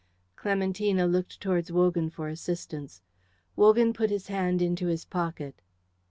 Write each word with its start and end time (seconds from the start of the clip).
Clementina 0.35 1.05
looked 1.05 1.39
towards 1.39 1.71
Wogan 1.71 2.09
for 2.09 2.27
assistance. 2.27 3.03
Wogan 3.55 3.93
put 3.93 4.09
his 4.09 4.29
hand 4.29 4.59
into 4.59 4.87
his 4.87 5.05
pocket. 5.05 5.61